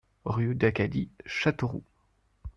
[0.25, 1.83] Rue d'Acadie, Châteauroux